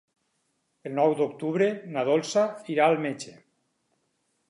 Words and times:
El 0.91 0.95
nou 1.01 1.13
d'octubre 1.19 1.69
na 1.93 2.07
Dolça 2.09 2.49
irà 2.77 2.91
al 2.91 3.01
metge. 3.07 3.39